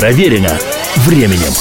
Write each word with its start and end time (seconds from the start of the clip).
Проверено 0.00 0.48
временем. 1.06 1.52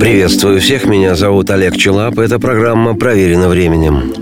Приветствую 0.00 0.60
всех, 0.60 0.86
меня 0.86 1.14
зовут 1.14 1.50
Олег 1.50 1.76
Челап. 1.76 2.18
Это 2.18 2.40
программа 2.40 2.96
«Проверено 2.96 3.48
временем». 3.48 4.21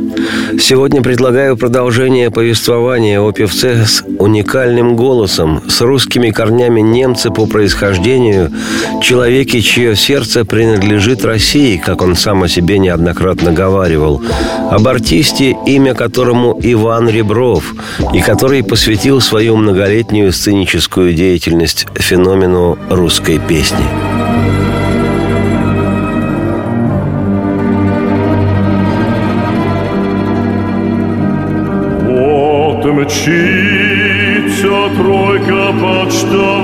Сегодня 0.59 1.03
предлагаю 1.03 1.57
продолжение 1.57 2.31
повествования 2.31 3.21
о 3.21 3.31
певце 3.31 3.85
с 3.85 4.03
уникальным 4.19 4.97
голосом, 4.97 5.63
с 5.69 5.81
русскими 5.81 6.31
корнями 6.31 6.81
немца 6.81 7.31
по 7.31 7.47
происхождению, 7.47 8.51
человеке, 9.03 9.60
чье 9.60 9.95
сердце 9.95 10.45
принадлежит 10.45 11.24
России, 11.24 11.77
как 11.77 12.03
он 12.03 12.17
сам 12.17 12.42
о 12.42 12.49
себе 12.49 12.78
неоднократно 12.78 13.53
говаривал, 13.53 14.23
об 14.71 14.88
артисте, 14.88 15.56
имя 15.67 15.95
которому 15.95 16.59
Иван 16.62 17.09
Ребров, 17.09 17.74
и 18.12 18.20
который 18.20 18.64
посвятил 18.64 19.20
свою 19.20 19.56
многолетнюю 19.56 20.32
сценическую 20.32 21.14
деятельность 21.14 21.87
феномену 21.95 22.77
русской 22.88 23.38
песни. 23.38 24.09
мчится 32.94 34.55
тройка 34.98 35.71
почтовая 35.81 36.59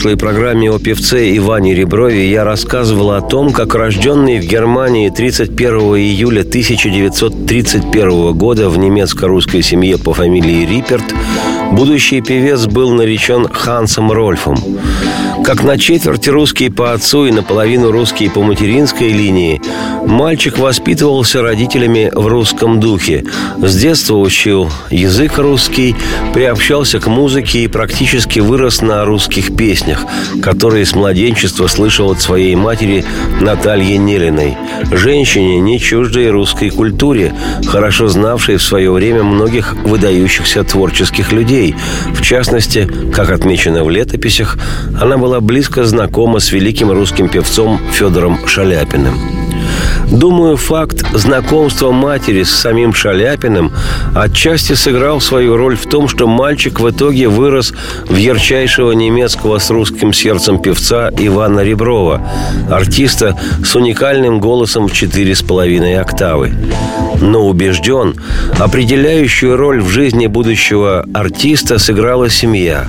Прошлой 0.00 0.16
программе 0.16 0.70
о 0.70 0.78
певце 0.78 1.36
Иване 1.36 1.74
Реброве 1.74 2.30
я 2.30 2.42
рассказывал 2.42 3.10
о 3.10 3.20
том, 3.20 3.52
как 3.52 3.74
рожденный 3.74 4.40
в 4.40 4.46
Германии 4.46 5.10
31 5.10 5.72
июля 5.96 6.40
1931 6.40 8.32
года 8.32 8.70
в 8.70 8.78
немецко-русской 8.78 9.60
семье 9.60 9.98
по 9.98 10.14
фамилии 10.14 10.64
Риперт 10.64 11.04
будущий 11.72 12.22
певец 12.22 12.64
был 12.64 12.92
наречен 12.92 13.46
Хансом 13.46 14.10
Рольфом. 14.10 14.56
Как 15.44 15.64
на 15.64 15.76
четверть 15.76 16.28
русский 16.28 16.70
по 16.70 16.94
отцу 16.94 17.26
и 17.26 17.32
наполовину 17.32 17.90
русский 17.90 18.30
по 18.30 18.42
материнской 18.42 19.08
линии, 19.08 19.60
мальчик 20.10 20.58
воспитывался 20.58 21.40
родителями 21.40 22.10
в 22.12 22.26
русском 22.26 22.80
духе. 22.80 23.24
С 23.58 23.76
детства 23.76 24.16
учил 24.16 24.70
язык 24.90 25.38
русский, 25.38 25.94
приобщался 26.34 27.00
к 27.00 27.06
музыке 27.06 27.60
и 27.60 27.68
практически 27.68 28.40
вырос 28.40 28.82
на 28.82 29.04
русских 29.04 29.56
песнях, 29.56 30.04
которые 30.42 30.84
с 30.84 30.94
младенчества 30.94 31.68
слышал 31.68 32.10
от 32.10 32.20
своей 32.20 32.54
матери 32.56 33.04
Натальи 33.40 33.96
Нелиной, 33.96 34.56
женщине, 34.90 35.60
не 35.60 35.78
чуждой 35.78 36.30
русской 36.30 36.70
культуре, 36.70 37.32
хорошо 37.66 38.08
знавшей 38.08 38.56
в 38.56 38.62
свое 38.62 38.90
время 38.90 39.22
многих 39.22 39.74
выдающихся 39.74 40.64
творческих 40.64 41.32
людей. 41.32 41.76
В 42.12 42.22
частности, 42.22 42.90
как 43.14 43.30
отмечено 43.30 43.84
в 43.84 43.90
летописях, 43.90 44.58
она 45.00 45.16
была 45.16 45.40
близко 45.40 45.84
знакома 45.84 46.40
с 46.40 46.52
великим 46.52 46.90
русским 46.90 47.28
певцом 47.28 47.80
Федором 47.92 48.46
Шаляпиным. 48.46 49.39
Думаю, 50.10 50.56
факт 50.56 51.04
знакомства 51.14 51.92
матери 51.92 52.42
с 52.42 52.50
самим 52.50 52.92
Шаляпиным 52.92 53.72
отчасти 54.14 54.72
сыграл 54.72 55.20
свою 55.20 55.56
роль 55.56 55.76
в 55.76 55.86
том, 55.88 56.08
что 56.08 56.26
мальчик 56.26 56.80
в 56.80 56.90
итоге 56.90 57.28
вырос 57.28 57.72
в 58.08 58.16
ярчайшего 58.16 58.90
немецкого 58.90 59.58
с 59.58 59.70
русским 59.70 60.12
сердцем 60.12 60.60
певца 60.60 61.10
Ивана 61.16 61.60
Реброва, 61.60 62.26
артиста 62.68 63.38
с 63.64 63.76
уникальным 63.76 64.40
голосом 64.40 64.88
в 64.88 64.92
четыре 64.92 65.36
с 65.36 65.42
половиной 65.42 65.98
октавы. 65.98 66.52
Но 67.20 67.46
убежден, 67.46 68.14
определяющую 68.58 69.56
роль 69.56 69.80
в 69.80 69.90
жизни 69.90 70.26
будущего 70.26 71.06
артиста 71.14 71.78
сыграла 71.78 72.30
семья. 72.30 72.86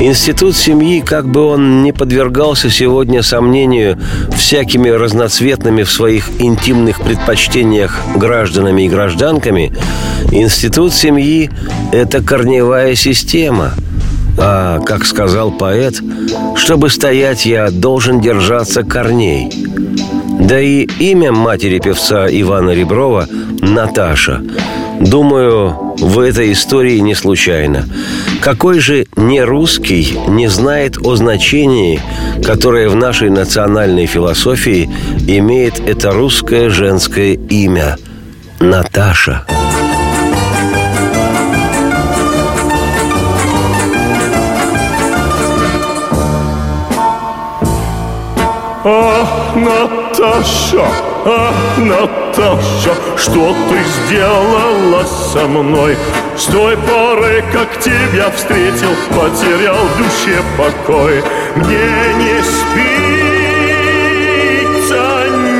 Институт 0.00 0.56
семьи, 0.56 1.02
как 1.02 1.28
бы 1.28 1.44
он 1.44 1.82
не 1.82 1.92
подвергался 1.92 2.70
сегодня 2.70 3.22
сомнению 3.22 3.98
всякими 4.34 4.88
разноцветными 4.88 5.82
в 5.82 5.90
своих 5.90 6.30
интимных 6.50 7.00
предпочтениях 7.00 7.98
гражданами 8.16 8.82
и 8.82 8.88
гражданками, 8.88 9.72
институт 10.32 10.92
семьи– 10.92 11.50
это 11.92 12.22
корневая 12.22 12.94
система. 12.94 13.72
А, 14.38 14.80
как 14.80 15.04
сказал 15.04 15.52
поэт, 15.52 16.00
чтобы 16.56 16.90
стоять 16.90 17.46
я 17.46 17.70
должен 17.70 18.20
держаться 18.20 18.82
корней. 18.82 19.50
Да 20.40 20.58
и 20.60 20.86
имя 20.98 21.32
матери 21.32 21.78
певца 21.78 22.26
Ивана 22.28 22.70
Реброва– 22.70 23.26
Наташа. 23.60 24.42
Думаю, 25.00 25.94
в 25.98 26.18
этой 26.18 26.52
истории 26.52 26.98
не 26.98 27.14
случайно. 27.14 27.86
Какой 28.40 28.80
же 28.80 29.06
не 29.16 29.42
русский 29.42 30.18
не 30.28 30.48
знает 30.48 30.98
о 31.04 31.16
значении, 31.16 32.00
которое 32.44 32.88
в 32.88 32.96
нашей 32.96 33.30
национальной 33.30 34.06
философии 34.06 34.90
имеет 35.26 35.78
это 35.80 36.10
русское 36.10 36.70
женское 36.70 37.34
имя– 37.34 37.96
Наташа. 38.60 39.44
Ах, 48.82 49.54
Наташа, 49.54 49.99
ах, 50.22 51.78
Наташа, 51.78 52.94
что 53.16 53.54
ты 53.68 53.82
сделала 54.04 55.04
со 55.04 55.46
мной? 55.46 55.96
С 56.36 56.44
той 56.44 56.76
поры, 56.76 57.44
как 57.52 57.78
тебя 57.80 58.30
встретил, 58.30 58.94
потерял 59.10 59.76
в 59.76 59.98
душе 59.98 60.42
покой. 60.56 61.22
Мне 61.56 62.14
не 62.18 62.42
спится, 62.42 62.90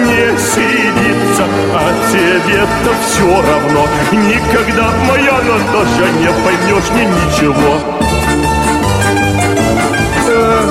не 0.04 0.38
сидится, 0.38 1.44
а 1.74 1.92
тебе-то 2.10 2.90
все 3.06 3.30
равно. 3.42 3.88
Никогда, 4.12 4.90
моя 5.08 5.38
Наташа, 5.42 6.06
не 6.18 6.30
поймешь 6.44 6.90
ни 6.94 7.04
ничего. 7.04 7.72
Эх, 10.28 10.70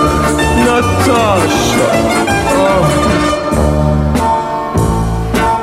Наташа, 0.66 1.90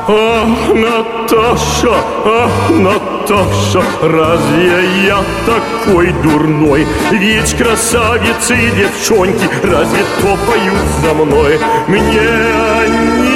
Ах, 0.09 0.73
Наташа, 0.73 1.97
ах, 2.25 2.71
Наташа, 2.71 3.83
разве 4.03 5.05
я 5.05 5.19
такой 5.45 6.13
дурной? 6.23 6.87
Ведь 7.11 7.57
красавицы 7.57 8.55
и 8.55 8.71
девчонки 8.71 9.49
разве 9.65 10.05
топают 10.21 10.79
за 11.03 11.13
мной? 11.13 11.59
Мне 11.89 12.21
они, 12.79 13.27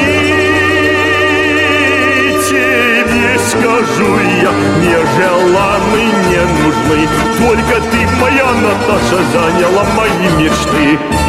тебе 2.48 3.36
скажу 3.48 4.18
я, 4.40 4.52
не 4.80 4.96
желаны, 5.16 6.04
не 6.28 6.42
нужны. 6.62 7.08
Только 7.36 7.80
ты, 7.90 7.98
моя 8.20 8.46
Наташа, 8.52 9.18
заняла 9.32 9.84
мои 9.96 10.28
мечты. 10.38 11.19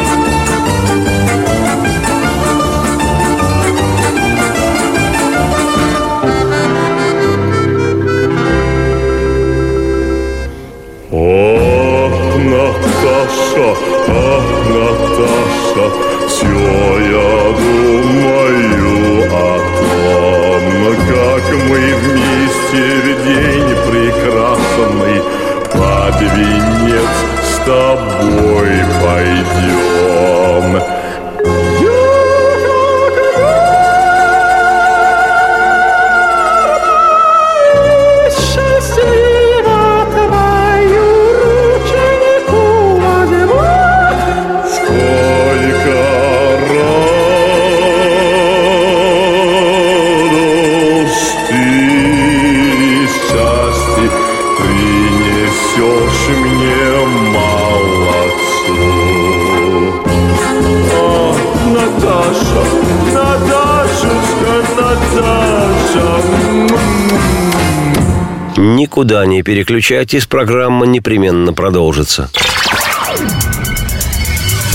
Не 69.42 69.44
переключайтесь, 69.44 70.26
программа 70.26 70.86
непременно 70.86 71.52
продолжится. 71.52 72.30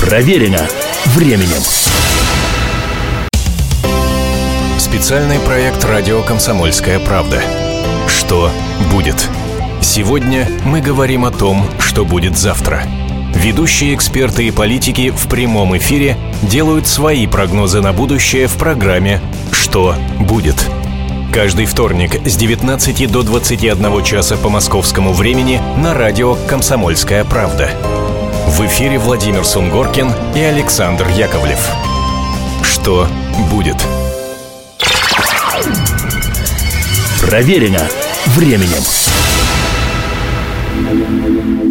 Проверено 0.02 0.68
временем. 1.06 1.64
Специальный 4.78 5.40
проект 5.40 5.86
«Радио 5.86 6.22
Комсомольская 6.22 7.00
правда». 7.00 7.42
Что 8.10 8.52
будет? 8.92 9.16
Сегодня 9.82 10.50
мы 10.66 10.82
говорим 10.82 11.24
о 11.24 11.32
том, 11.32 11.66
что 11.80 12.04
будет 12.04 12.38
завтра. 12.38 12.84
Ведущие 13.36 13.96
эксперты 13.96 14.48
и 14.48 14.52
политики 14.52 15.12
в 15.12 15.30
прямом 15.30 15.78
эфире 15.78 16.18
делают 16.42 16.88
свои 16.88 17.26
прогнозы 17.26 17.80
на 17.80 17.94
будущее 17.94 18.48
в 18.48 18.58
программе 18.58 19.22
«Что 19.54 19.96
будет?». 20.20 20.58
Каждый 21.38 21.68
вторник 21.68 22.16
с 22.28 22.36
19 22.36 23.12
до 23.12 23.22
21 23.22 24.04
часа 24.04 24.38
по 24.38 24.50
московскому 24.50 25.14
времени 25.14 25.62
на 25.78 25.94
радио 25.94 26.34
«Комсомольская 26.34 27.24
правда». 27.26 27.70
В 28.48 28.66
эфире 28.66 28.98
Владимир 28.98 29.46
Сунгоркин 29.46 30.12
и 30.36 30.40
Александр 30.40 31.08
Яковлев. 31.10 31.60
Что 32.64 33.08
будет? 33.52 33.78
Проверено 37.22 37.88
временем. 38.36 38.82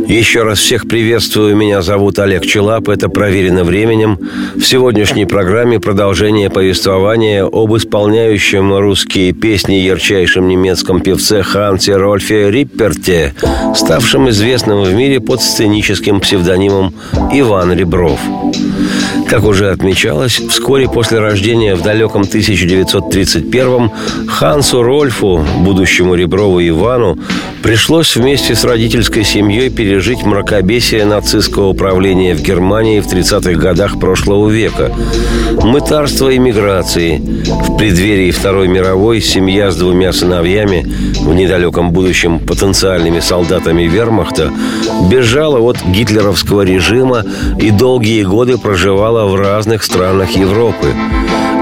Еще 0.09 0.45
раз 0.45 0.59
всех 0.61 0.87
приветствую. 0.87 1.57
Меня 1.57 1.83
зовут 1.83 2.19
Олег 2.19 2.47
Челап. 2.47 2.89
Это 2.89 3.09
«Проверено 3.09 3.65
временем». 3.65 4.19
В 4.55 4.63
сегодняшней 4.63 5.25
программе 5.25 5.81
продолжение 5.81 6.49
повествования 6.49 7.45
об 7.45 7.77
исполняющем 7.77 8.73
русские 8.77 9.33
песни 9.33 9.75
ярчайшем 9.75 10.47
немецком 10.49 11.01
певце 11.01 11.43
Хансе 11.43 11.97
Рольфе 11.97 12.51
Рипперте, 12.51 13.35
ставшем 13.75 14.31
известным 14.31 14.85
в 14.85 14.95
мире 14.95 15.21
под 15.21 15.43
сценическим 15.43 16.21
псевдонимом 16.21 16.95
Иван 17.33 17.73
Ребров. 17.73 18.21
Как 19.29 19.45
уже 19.45 19.71
отмечалось, 19.71 20.41
вскоре 20.49 20.89
после 20.89 21.19
рождения 21.19 21.75
в 21.75 21.83
далеком 21.83 22.23
1931-м 22.23 23.91
Хансу 24.29 24.83
Рольфу, 24.83 25.45
будущему 25.59 26.15
Реброву 26.15 26.61
Ивану, 26.61 27.19
пришлось 27.63 28.15
вместе 28.15 28.55
с 28.55 28.63
родительской 28.63 29.25
семьей 29.25 29.69
пережить 29.71 30.23
мракобесие 30.23 31.05
нацистского 31.05 31.67
управления 31.67 32.35
в 32.37 32.41
Германии 32.41 33.01
в 33.01 33.07
30-х 33.07 33.55
годах 33.55 33.99
прошлого 33.99 34.49
века. 34.49 34.93
Мытарство 35.63 36.31
и 36.31 36.39
миграции. 36.39 37.21
В 37.67 37.77
преддверии 37.77 38.31
Второй 38.31 38.69
мировой 38.69 39.21
семья 39.21 39.73
с 39.73 39.77
двумя 39.77 40.13
сыновьями, 40.13 40.87
в 41.21 41.35
недалеком 41.35 41.91
будущем 41.91 42.39
потенциальными 42.39 43.19
солдатами 43.19 43.83
вермахта, 43.83 44.53
бежала 45.11 45.59
от 45.59 45.85
гитлеровского 45.85 46.63
режима 46.63 47.25
и 47.59 47.71
долгие 47.71 48.23
годы 48.23 48.57
проживала 48.59 49.16
в 49.25 49.37
разных 49.37 49.83
странах 49.83 50.31
Европы. 50.33 50.93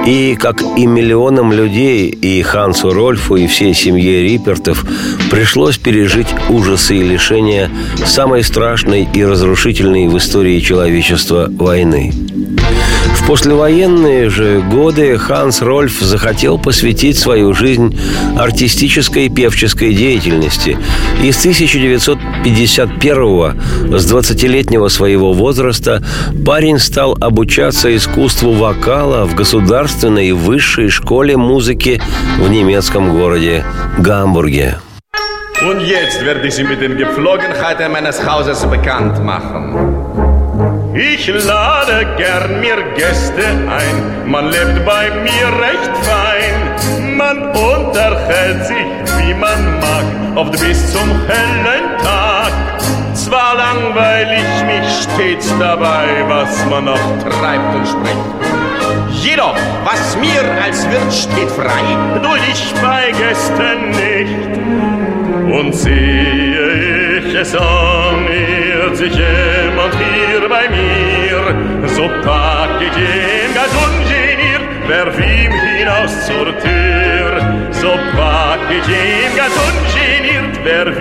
И, 0.07 0.37
как 0.39 0.61
и 0.77 0.87
миллионам 0.87 1.53
людей, 1.53 2.09
и 2.09 2.43
Хансу 2.43 2.93
Рольфу, 2.93 3.37
и 3.37 3.47
всей 3.47 3.73
семье 3.73 4.23
Риппертов 4.23 4.85
пришлось 5.31 5.79
пережить 5.79 6.29
ужасы 6.51 6.97
и 6.97 7.03
лишения 7.03 7.71
самой 8.05 8.43
страшной 8.43 9.09
и 9.15 9.25
разрушительной 9.25 10.09
в 10.09 10.19
истории 10.19 10.61
человечества 10.61 11.49
войны. 11.51 12.13
В 13.25 13.27
послевоенные 13.27 14.29
же 14.29 14.61
годы 14.61 15.17
Ханс 15.17 15.63
Рольф 15.63 15.99
захотел 15.99 16.59
посвятить 16.59 17.19
свою 17.19 17.55
жизнь 17.55 17.99
артистической 18.37 19.25
и 19.27 19.31
певческой 19.31 19.95
деятельности. 19.95 20.77
И 21.23 21.33
с 21.33 21.39
1951 21.39 23.99
с 23.99 24.13
20-летнего 24.13 24.89
своего 24.89 25.33
возраста 25.33 26.05
парень 26.45 26.79
стал 26.79 27.17
обучаться 27.19 27.97
искусству 27.97 28.53
вокала 28.53 29.25
в 29.25 29.35
государственной 29.35 30.33
высшей 30.33 30.91
школе 30.91 31.39
музыки 31.39 32.03
в 32.39 32.51
немецком 32.51 33.17
городе 33.17 33.65
Гамбурге. 33.97 34.77
Und 35.63 35.81
jetzt 35.87 36.23
werde 36.23 36.47
ich 36.47 36.55
Sie 36.55 36.65
mit 36.65 36.83
den 36.83 36.99
Gepflogenheiten 36.99 37.91
meines 37.91 38.23
Hauses 38.23 38.67
bekannt 38.67 39.25
machen. 39.25 39.84
Ich 40.97 41.27
lade 41.27 42.07
gern 42.17 42.61
mir 42.61 42.77
Gäste 42.95 43.45
ein, 43.45 44.31
man 44.31 44.47
lebt 44.49 44.85
bei 44.85 45.11
mir 45.11 45.49
recht 45.61 45.91
fein. 46.03 47.17
Man 47.17 47.49
unterhält 47.49 48.65
sich, 48.65 49.19
wie 49.19 49.35
man 49.35 49.81
mag, 49.81 50.05
oft 50.37 50.53
bis 50.53 50.93
zum 50.93 51.11
hellen 51.27 51.99
Tag. 52.01 52.53
Zwar 53.13 53.57
langweil 53.57 54.39
ich 54.39 54.65
mich 54.67 55.03
stets 55.03 55.53
dabei, 55.59 56.07
was 56.29 56.65
man 56.67 56.85
noch 56.85 57.19
treibt 57.29 57.75
und 57.75 57.89
spricht. 57.89 59.25
Jedoch, 59.25 59.57
was 59.85 60.17
mir 60.19 60.43
als 60.63 60.89
Wirt 60.89 61.13
steht 61.13 61.51
frei, 61.51 62.21
duld 62.23 62.41
ich 62.53 62.73
bei 62.81 63.11
Gästen 63.11 63.91
nicht. 63.91 65.59
Und 65.59 65.75
sehe 65.75 67.19
ich 67.19 67.35
es 67.35 67.53
an, 67.57 68.29
irrt 68.95 68.99
sich 68.99 69.15
jemand 69.15 69.95
hier 69.97 70.49
bei 70.49 70.69
mir, 70.69 71.89
so 71.89 72.09
pack 72.23 72.81
ich 72.81 72.97
ihn 72.97 73.55
ganz 73.55 73.73
ungeniert, 73.75 74.89
werf 74.89 75.19
ihm 75.19 75.53
hinaus 75.53 76.27
zur 76.27 76.47
Tür. 76.59 77.71
So 77.73 77.91
pack 78.17 78.61
ich 78.71 78.89
ihn 78.89 79.37
ganz 79.37 79.55
ungeniert, 79.57 80.65
werf 80.65 81.01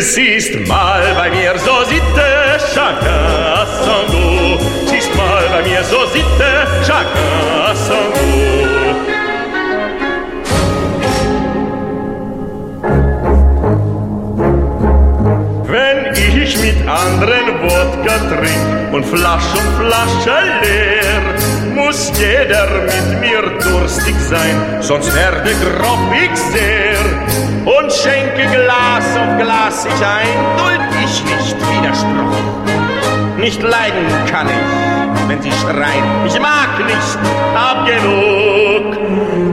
Sie 0.00 0.26
ist 0.26 0.52
mal 0.66 1.02
bei 1.14 1.30
mir, 1.30 1.56
so 1.56 1.84
sitte, 1.84 2.58
chacun 2.74 3.64
son 3.84 4.06
goût. 4.10 4.60
Sie 4.88 4.96
ist 4.96 5.14
mal 5.14 5.44
bei 5.52 5.62
mir, 5.62 5.84
so 5.84 6.04
sitte, 6.06 6.66
chacun 6.84 7.76
son. 7.86 8.12
Wenn 15.68 16.12
ich 16.42 16.58
mit 16.58 16.88
anderen 16.88 17.62
Wodka 17.62 18.18
trink 18.30 18.92
und 18.92 19.04
Flasch 19.06 19.44
um 19.54 19.86
Flasche 19.86 20.36
leer, 20.62 21.33
muss 21.74 22.12
jeder 22.18 22.68
mit 22.82 23.20
mir 23.20 23.42
durstig 23.58 24.14
sein, 24.18 24.56
sonst 24.80 25.14
werde 25.14 25.50
grob 25.50 25.98
ich 26.12 26.36
sehr. 26.36 26.98
Und 27.64 27.92
schenke 27.92 28.46
Glas 28.54 29.04
auf 29.16 29.42
Glas 29.42 29.86
ich 29.86 30.06
ein, 30.06 30.28
duld 30.58 30.80
ich 31.04 31.24
nicht 31.24 31.56
Widerspruch. 31.56 33.38
Nicht 33.38 33.62
leiden 33.62 34.06
kann 34.30 34.46
ich, 34.48 35.28
wenn 35.28 35.42
sie 35.42 35.52
schreien, 35.52 36.04
ich 36.26 36.38
mag 36.40 36.78
nicht, 36.86 37.18
hab 37.54 37.86
genug. 37.86 38.96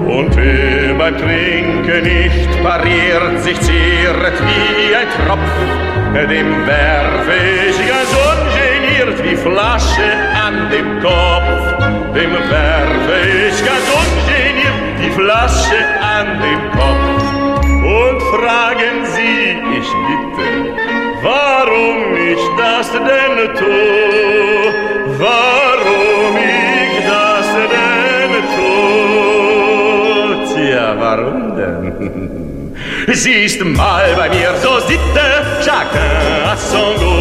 Und 0.08 0.36
wer 0.36 0.94
beim 0.96 1.18
Trinken 1.18 2.04
nicht 2.04 2.64
pariert, 2.64 3.44
sich 3.44 3.60
ziert 3.62 4.34
wie 4.40 4.96
ein 4.96 5.08
Tropf, 5.26 6.30
dem 6.30 6.68
werfe 6.68 7.34
ich 7.70 7.78
ganz 7.88 8.12
ungeniert 8.14 9.24
wie 9.24 9.36
Flasche 9.36 10.31
an 10.48 10.56
dem 10.70 10.90
Kopf. 11.02 11.62
Dem 12.16 12.34
werfe 12.56 13.18
ich 13.48 13.58
ganz 13.70 13.88
ungeniert 14.02 14.80
die 15.02 15.12
Flasche 15.20 15.80
an 16.18 16.28
den 16.46 16.62
Kopf. 16.78 17.24
Und 18.00 18.20
fragen 18.34 18.98
Sie, 19.14 19.40
ich 19.80 19.90
bitte, 20.08 20.48
warum 21.24 21.98
ich 22.32 22.44
das 22.58 22.88
denn 22.92 23.36
tu, 23.60 23.80
warum 25.24 26.34
ich 26.38 26.94
das 27.12 27.48
denn 27.74 28.34
tu. 28.56 28.74
Tja, 30.54 30.88
warum 31.00 31.40
denn? 31.56 31.82
Sie 33.14 33.46
ist 33.46 33.62
mal 33.64 34.10
bei 34.16 34.30
mir 34.30 34.54
so 34.62 34.80
sitte, 34.88 35.26
chacun 35.64 36.50
à 36.52 36.56
son 36.58 36.96
goût. 37.00 37.21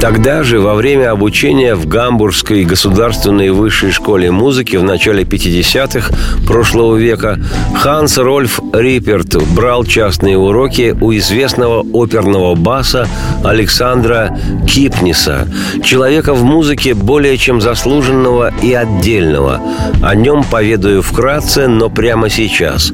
Тогда 0.00 0.44
же, 0.44 0.60
во 0.60 0.74
время 0.74 1.10
обучения 1.10 1.74
в 1.74 1.88
Гамбургской 1.88 2.64
государственной 2.64 3.50
высшей 3.50 3.90
школе 3.90 4.30
музыки 4.30 4.76
в 4.76 4.84
начале 4.84 5.24
50-х 5.24 6.14
прошлого 6.46 6.96
века, 6.96 7.38
Ханс 7.74 8.16
Рольф 8.16 8.60
Риперт 8.72 9.36
брал 9.54 9.84
частные 9.84 10.38
уроки 10.38 10.96
у 11.00 11.12
известного 11.16 11.84
оперного 11.92 12.54
баса 12.54 13.08
Александра 13.42 14.38
Кипниса, 14.68 15.48
человека 15.82 16.32
в 16.32 16.44
музыке 16.44 16.94
более 16.94 17.36
чем 17.36 17.60
заслуженного 17.60 18.52
и 18.62 18.72
отдельного. 18.72 19.60
О 20.00 20.14
нем 20.14 20.44
поведаю 20.44 21.02
вкратце, 21.02 21.66
но 21.66 21.90
прямо 21.90 22.30
сейчас. 22.30 22.92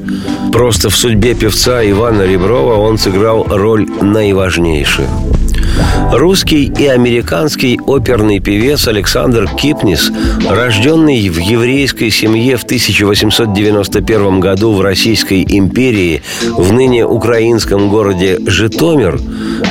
Просто 0.55 0.89
в 0.89 0.95
судьбе 0.95 1.33
певца 1.33 1.83
Ивана 1.83 2.21
Реброва 2.21 2.75
он 2.75 2.97
сыграл 2.97 3.43
роль 3.43 3.85
наиважнейшую. 4.01 5.09
Русский 6.13 6.71
и 6.79 6.87
американский 6.87 7.77
оперный 7.85 8.39
певец 8.39 8.87
Александр 8.87 9.49
Кипнис, 9.49 10.13
рожденный 10.49 11.27
в 11.27 11.39
еврейской 11.39 12.09
семье 12.09 12.55
в 12.55 12.63
1891 12.63 14.39
году 14.39 14.71
в 14.71 14.79
Российской 14.79 15.43
империи, 15.43 16.21
в 16.57 16.71
ныне 16.71 17.05
украинском 17.05 17.89
городе 17.89 18.39
Житомир, 18.45 19.19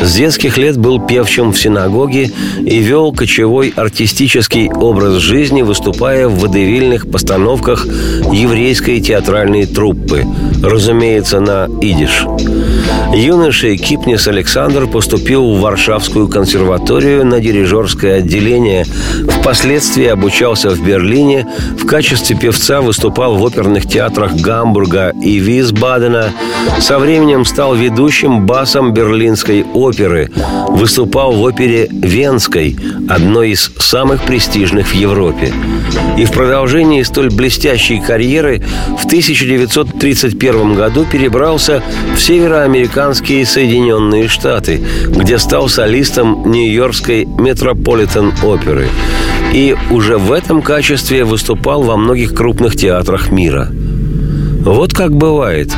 с 0.02 0.14
детских 0.14 0.58
лет 0.58 0.76
был 0.76 1.00
певчим 1.00 1.52
в 1.52 1.58
синагоге 1.58 2.30
и 2.58 2.78
вел 2.78 3.12
кочевой 3.12 3.72
артистический 3.74 4.70
образ 4.70 5.14
жизни, 5.14 5.62
выступая 5.62 6.28
в 6.28 6.38
водевильных 6.38 7.10
постановках 7.10 7.86
еврейской 7.86 9.00
театральной 9.00 9.66
труппы, 9.66 10.24
разумеется, 10.62 11.40
на 11.40 11.68
идиш. 11.80 12.26
Юношей 13.14 13.76
Кипнис 13.76 14.26
Александр 14.26 14.86
поступил 14.86 15.54
в 15.54 15.60
Варшавскую 15.60 16.28
консерваторию 16.28 17.24
на 17.24 17.40
дирижерское 17.40 18.18
отделение. 18.18 18.84
Впоследствии 19.28 20.06
обучался 20.06 20.70
в 20.70 20.84
Берлине. 20.84 21.46
В 21.78 21.86
качестве 21.86 22.36
певца 22.36 22.80
выступал 22.80 23.36
в 23.36 23.44
оперных 23.44 23.86
театрах 23.86 24.34
Гамбурга 24.34 25.12
и 25.22 25.38
Висбадена. 25.38 26.32
Со 26.80 26.98
временем 26.98 27.44
стал 27.44 27.74
ведущим 27.74 28.46
басом 28.46 28.92
Берлинской 28.92 29.64
оперы. 29.74 30.30
Выступал 30.68 31.32
в 31.32 31.42
опере 31.42 31.88
Венской, 31.90 32.76
одной 33.08 33.50
из 33.50 33.70
самых 33.78 34.22
престижных 34.22 34.88
в 34.88 34.94
Европе. 34.94 35.52
И 36.16 36.24
в 36.24 36.32
продолжении 36.32 37.02
столь 37.02 37.30
блестящей 37.30 38.00
карьеры 38.00 38.62
в 38.98 39.04
1931 39.04 40.74
году 40.74 41.04
перебрался 41.04 41.82
в 42.16 42.20
североамериканские 42.20 43.44
Соединенные 43.44 44.28
Штаты, 44.28 44.80
где 45.08 45.38
стал 45.38 45.68
солистом 45.68 46.50
Нью-Йоркской 46.50 47.24
Метрополитен 47.24 48.32
оперы. 48.42 48.88
И 49.52 49.76
уже 49.90 50.18
в 50.18 50.32
этом 50.32 50.62
качестве 50.62 51.24
выступал 51.24 51.82
во 51.82 51.96
многих 51.96 52.34
крупных 52.34 52.76
театрах 52.76 53.30
мира. 53.30 53.68
Вот 54.64 54.94
как 54.94 55.14
бывает. 55.14 55.70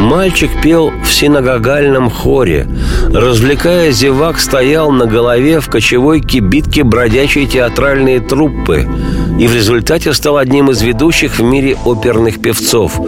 Мальчик 0.00 0.50
пел 0.62 0.92
в 1.02 1.12
синагогальном 1.12 2.10
хоре. 2.10 2.68
Развлекая 3.12 3.90
зевак, 3.90 4.38
стоял 4.38 4.90
на 4.90 5.06
голове 5.06 5.60
в 5.60 5.68
кочевой 5.68 6.20
кибитке 6.20 6.84
бродячей 6.84 7.46
театральной 7.46 8.20
труппы 8.20 8.86
и 9.38 9.46
в 9.46 9.54
результате 9.54 10.12
стал 10.12 10.36
одним 10.36 10.70
из 10.70 10.82
ведущих 10.82 11.38
в 11.38 11.42
мире 11.42 11.76
оперных 11.84 12.40
певцов. 12.40 13.00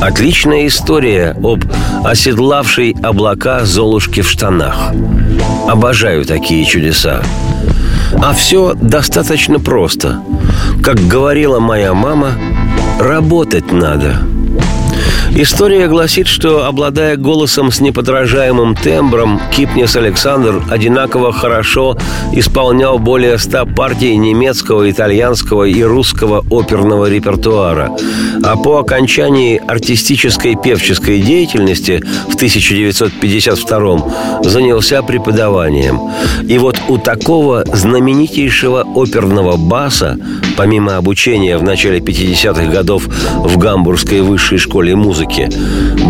Отличная 0.00 0.66
история 0.66 1.36
об 1.42 1.64
оседлавшей 2.04 2.96
облака 3.02 3.64
Золушке 3.64 4.22
в 4.22 4.30
штанах. 4.30 4.92
Обожаю 5.68 6.24
такие 6.24 6.64
чудеса. 6.64 7.22
А 8.22 8.32
все 8.32 8.74
достаточно 8.74 9.58
просто. 9.58 10.20
Как 10.82 10.96
говорила 11.06 11.60
моя 11.60 11.94
мама, 11.94 12.32
работать 12.98 13.70
надо– 13.70 14.18
История 15.34 15.88
гласит, 15.88 16.26
что, 16.26 16.66
обладая 16.66 17.16
голосом 17.16 17.72
с 17.72 17.80
неподражаемым 17.80 18.74
тембром, 18.74 19.40
Кипнес 19.50 19.96
Александр 19.96 20.62
одинаково 20.70 21.32
хорошо 21.32 21.96
исполнял 22.34 22.98
более 22.98 23.38
ста 23.38 23.64
партий 23.64 24.14
немецкого, 24.16 24.90
итальянского 24.90 25.64
и 25.64 25.82
русского 25.82 26.44
оперного 26.50 27.08
репертуара. 27.08 27.90
А 28.44 28.56
по 28.56 28.78
окончании 28.78 29.58
артистической 29.66 30.54
певческой 30.54 31.22
деятельности 31.22 32.02
в 32.28 32.34
1952 32.34 34.42
занялся 34.42 35.02
преподаванием. 35.02 35.98
И 36.46 36.58
вот 36.58 36.76
у 36.88 36.98
такого 36.98 37.64
знаменитейшего 37.72 38.86
оперного 38.94 39.56
баса, 39.56 40.18
помимо 40.58 40.98
обучения 40.98 41.56
в 41.56 41.62
начале 41.62 42.00
50-х 42.00 42.66
годов 42.66 43.06
в 43.06 43.56
Гамбургской 43.56 44.20
высшей 44.20 44.58
школе 44.58 44.94
музыки, 44.94 45.21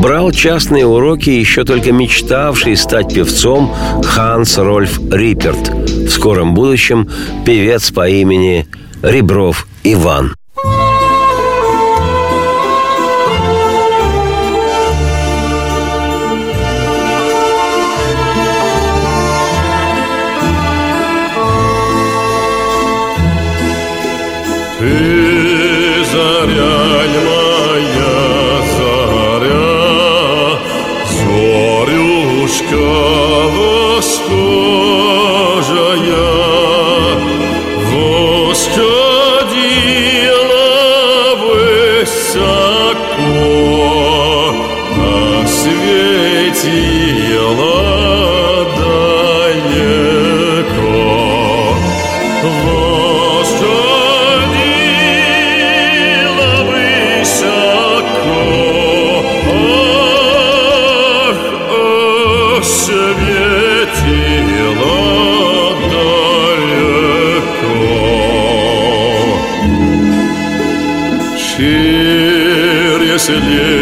брал 0.01 0.31
частные 0.33 0.87
уроки 0.87 1.31
еще 1.31 1.65
только 1.65 1.93
мечтавший 1.93 2.77
стать 2.77 3.15
певцом 3.15 3.75
Ханс 4.05 4.59
Рольф 4.59 5.01
Риперт, 5.11 5.69
в 5.69 6.09
скором 6.09 6.55
будущем 6.55 7.09
певец 7.45 7.91
по 7.91 8.09
имени 8.09 8.67
Ребров 9.03 9.67
Иван. 9.85 10.35
Ты 24.79 25.12
se 73.23 73.82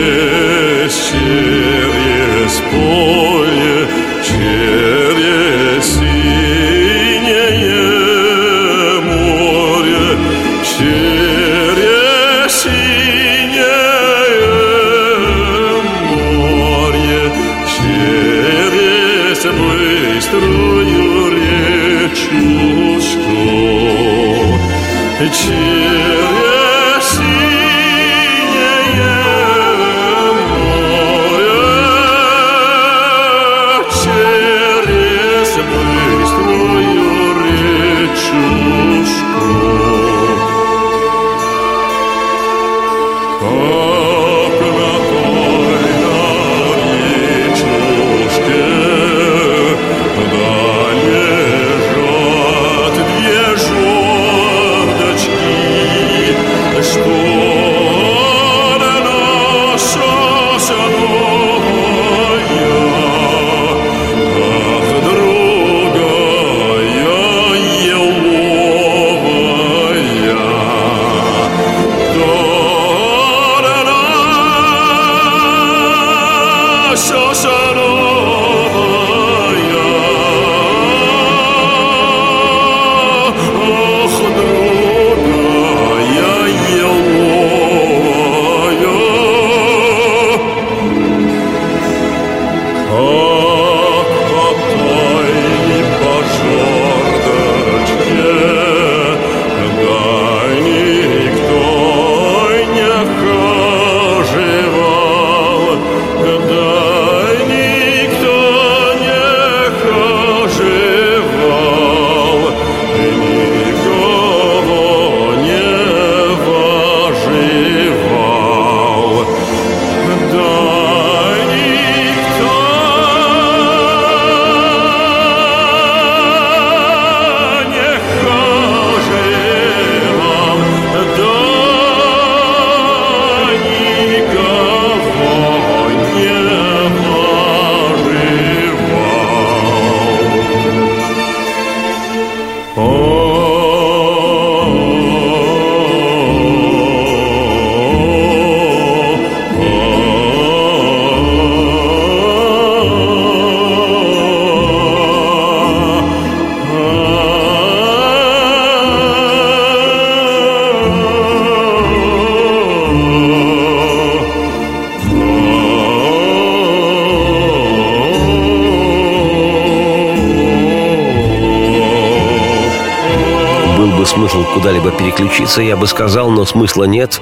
переключиться, 175.40 175.62
я 175.62 175.76
бы 175.76 175.86
сказал, 175.86 176.30
но 176.30 176.44
смысла 176.44 176.84
нет. 176.84 177.20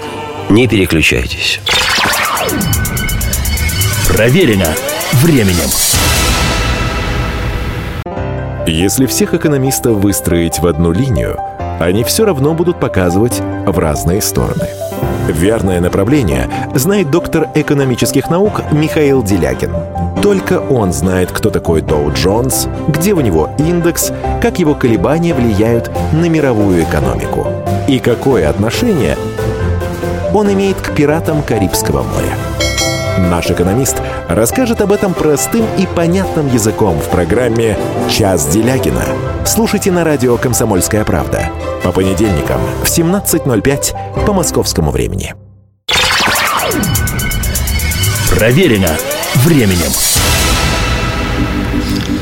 Не 0.49 0.67
переключайтесь. 0.67 1.61
Проверено 4.09 4.75
временем. 5.13 5.71
Если 8.67 9.07
всех 9.07 9.35
экономистов 9.35 9.97
выстроить 9.99 10.59
в 10.59 10.67
одну 10.67 10.93
линию, 10.93 11.39
они 11.81 12.03
все 12.03 12.25
равно 12.25 12.55
будут 12.55 12.81
показывать 12.81 13.41
в 13.67 13.79
разные 13.79 14.21
стороны. 14.21 14.69
Верное 15.29 15.81
направление 15.81 16.49
знает 16.75 17.11
доктор 17.11 17.49
экономических 17.55 18.31
наук 18.31 18.63
Михаил 18.73 19.23
Делякин. 19.23 19.73
Только 20.23 20.59
он 20.59 20.93
знает, 20.93 21.31
кто 21.31 21.51
такой 21.51 21.83
Доу 21.83 22.13
Джонс, 22.13 22.67
где 22.89 23.13
у 23.13 23.21
него 23.21 23.51
индекс, 23.59 24.11
как 24.43 24.59
его 24.59 24.75
колебания 24.75 25.35
влияют 25.35 25.91
на 26.13 26.29
мировую 26.29 26.83
экономику 26.83 27.48
и 27.89 27.99
какое 27.99 28.49
отношение 28.49 29.17
он 30.35 30.53
имеет 30.53 30.77
к 30.77 30.95
пиратам 30.95 31.43
Карибского 31.43 32.03
моря. 32.03 32.37
Наш 33.31 33.51
экономист 33.51 33.97
расскажет 34.29 34.81
об 34.81 34.93
этом 34.93 35.15
простым 35.15 35.65
и 35.79 35.87
понятным 35.87 36.53
языком 36.53 36.99
в 37.01 37.09
программе 37.09 37.77
«Час 38.09 38.47
Делягина». 38.47 39.05
Слушайте 39.45 39.91
на 39.91 40.05
радио 40.05 40.37
«Комсомольская 40.37 41.05
правда» 41.05 41.51
по 41.83 41.91
понедельникам 41.91 42.61
в 42.83 42.87
17.05 42.87 44.25
по 44.25 44.33
московскому 44.33 44.91
времени. 44.91 45.35
Проверено 48.31 48.91
временем. 49.45 49.91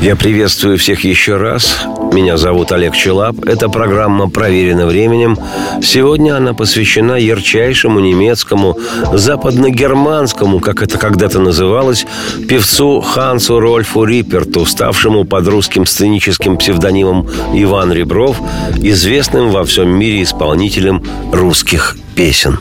Я 0.01 0.15
приветствую 0.15 0.77
всех 0.77 1.03
еще 1.03 1.37
раз. 1.37 1.79
Меня 2.13 2.37
зовут 2.37 2.71
Олег 2.71 2.95
Челап. 2.95 3.43
Эта 3.45 3.67
программа 3.67 4.29
проверена 4.29 4.85
временем. 4.85 5.37
Сегодня 5.81 6.37
она 6.37 6.53
посвящена 6.53 7.13
ярчайшему 7.13 7.99
немецкому, 7.99 8.77
западногерманскому, 9.11 10.59
как 10.59 10.83
это 10.83 10.99
когда-то 10.99 11.39
называлось, 11.39 12.05
певцу 12.47 13.01
Хансу 13.01 13.59
Рольфу 13.59 14.03
Рипперту, 14.03 14.65
ставшему 14.65 15.25
под 15.25 15.47
русским 15.47 15.85
сценическим 15.87 16.57
псевдонимом 16.57 17.27
Иван 17.53 17.91
Ребров, 17.91 18.39
известным 18.77 19.49
во 19.49 19.65
всем 19.65 19.89
мире 19.89 20.21
исполнителем 20.21 21.03
русских 21.33 21.97
песен. 22.15 22.59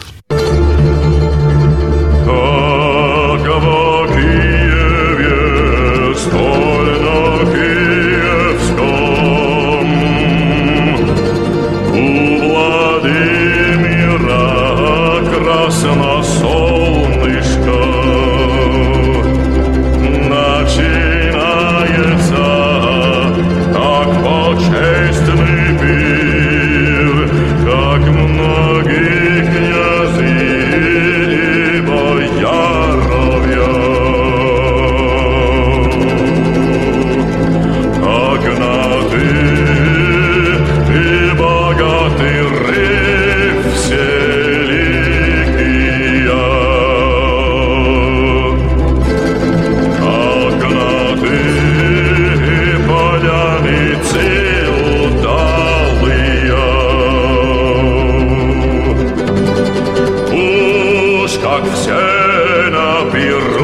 Siena, 61.64 63.04
Birra, 63.12 63.55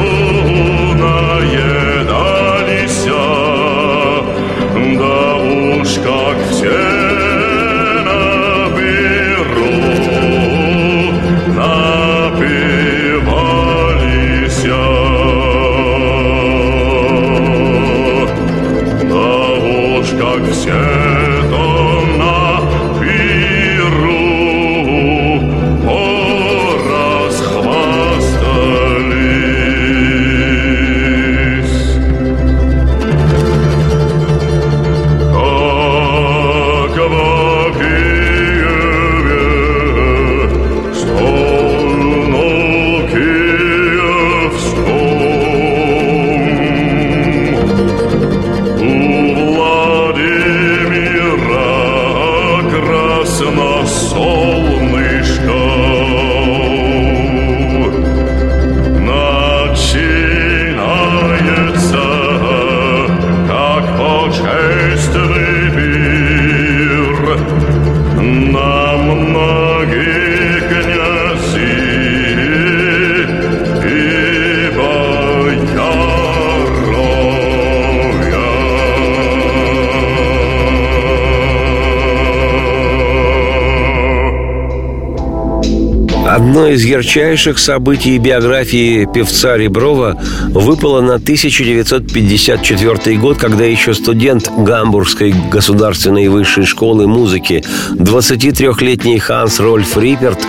Одно 86.33 86.67
из 86.67 86.83
ярчайших 86.83 87.59
событий 87.59 88.17
биографии 88.17 89.05
певца 89.05 89.55
Реброва 89.55 90.19
выпало 90.47 90.99
на 90.99 91.17
1954 91.17 93.17
год, 93.17 93.37
когда 93.37 93.65
еще 93.65 93.93
студент 93.93 94.49
Гамбургской 94.57 95.31
государственной 95.51 96.29
высшей 96.29 96.65
школы 96.65 97.05
музыки, 97.05 97.63
23-летний 97.91 99.19
Ханс 99.19 99.59
Рольф 99.59 99.95
Риперт, 99.95 100.39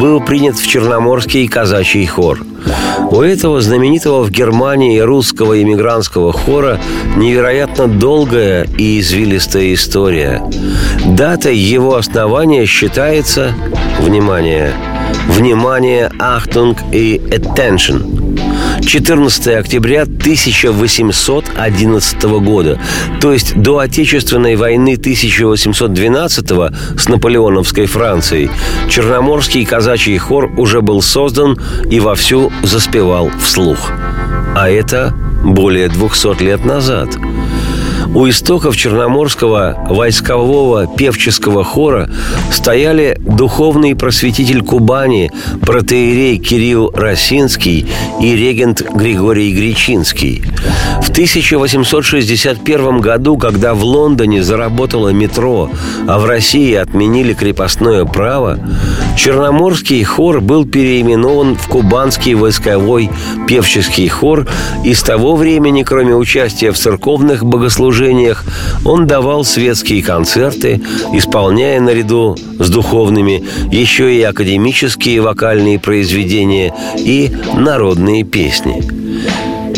был 0.00 0.20
принят 0.20 0.56
в 0.56 0.66
Черноморский 0.66 1.46
казачий 1.46 2.04
хор. 2.04 2.40
У 3.12 3.20
этого 3.20 3.60
знаменитого 3.60 4.24
в 4.24 4.32
Германии 4.32 4.98
русского 4.98 5.62
иммигрантского 5.62 6.32
хора 6.32 6.80
невероятно 7.16 7.86
долгая 7.86 8.66
и 8.76 8.98
извилистая 8.98 9.72
история. 9.72 10.42
Датой 11.06 11.56
его 11.56 11.94
основания 11.94 12.66
считается, 12.66 13.54
внимание, 14.00 14.74
Внимание, 15.28 16.10
Ахтунг 16.18 16.78
и 16.92 17.16
Attention. 17.16 18.18
14 18.84 19.46
октября 19.58 20.02
1811 20.02 22.22
года, 22.22 22.78
то 23.20 23.32
есть 23.32 23.54
до 23.54 23.78
Отечественной 23.78 24.56
войны 24.56 24.94
1812 24.94 26.50
с 26.98 27.08
наполеоновской 27.08 27.86
Францией, 27.86 28.50
Черноморский 28.88 29.64
казачий 29.64 30.18
хор 30.18 30.50
уже 30.56 30.80
был 30.80 31.02
создан 31.02 31.56
и 31.90 32.00
вовсю 32.00 32.50
заспевал 32.62 33.30
вслух. 33.40 33.90
А 34.56 34.68
это 34.68 35.14
более 35.44 35.88
200 35.88 36.42
лет 36.42 36.64
назад– 36.64 37.08
у 38.14 38.28
истоков 38.28 38.76
Черноморского 38.76 39.86
войскового 39.88 40.86
певческого 40.86 41.62
хора 41.62 42.08
стояли 42.50 43.16
духовный 43.20 43.94
просветитель 43.94 44.62
Кубани, 44.62 45.30
протеерей 45.62 46.38
Кирилл 46.38 46.90
Росинский 46.94 47.86
и 48.20 48.34
регент 48.34 48.82
Григорий 48.94 49.52
Гречинский. 49.52 50.42
В 51.02 51.10
1861 51.10 53.00
году, 53.00 53.36
когда 53.36 53.74
в 53.74 53.84
Лондоне 53.84 54.42
заработало 54.42 55.10
метро, 55.10 55.70
а 56.06 56.18
в 56.18 56.24
России 56.24 56.74
отменили 56.74 57.34
крепостное 57.34 58.04
право, 58.04 58.58
Черноморский 59.16 60.02
хор 60.04 60.40
был 60.40 60.64
переименован 60.64 61.56
в 61.56 61.66
Кубанский 61.68 62.34
войсковой 62.34 63.10
певческий 63.46 64.08
хор 64.08 64.46
и 64.84 64.94
с 64.94 65.02
того 65.02 65.36
времени, 65.36 65.82
кроме 65.82 66.14
участия 66.14 66.72
в 66.72 66.78
церковных 66.78 67.44
богослужениях, 67.44 67.97
служениях 67.98 68.44
он 68.84 69.06
давал 69.06 69.44
светские 69.44 70.02
концерты, 70.04 70.80
исполняя 71.12 71.80
наряду 71.80 72.36
с 72.58 72.70
духовными 72.70 73.44
еще 73.72 74.14
и 74.14 74.22
академические 74.22 75.20
вокальные 75.20 75.80
произведения 75.80 76.72
и 76.96 77.30
народные 77.56 78.22
песни. 78.22 78.84